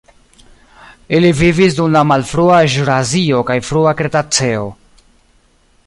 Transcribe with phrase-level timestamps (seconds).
[1.17, 4.65] Ili vivis dum la malfrua ĵurasio kaj frua kretaceo.